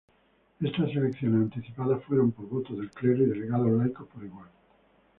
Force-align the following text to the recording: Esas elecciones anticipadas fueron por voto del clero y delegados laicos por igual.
Esas 0.59 0.89
elecciones 0.95 1.53
anticipadas 1.53 2.03
fueron 2.05 2.31
por 2.31 2.49
voto 2.49 2.75
del 2.75 2.89
clero 2.89 3.21
y 3.21 3.27
delegados 3.27 3.69
laicos 3.71 4.07
por 4.07 4.23
igual. 4.23 4.49